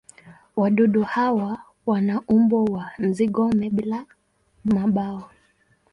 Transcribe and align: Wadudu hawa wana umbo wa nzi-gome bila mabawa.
Wadudu 0.55 1.03
hawa 1.03 1.57
wana 1.85 2.21
umbo 2.21 2.63
wa 2.65 2.85
nzi-gome 2.99 3.69
bila 3.69 4.05
mabawa. 4.65 5.29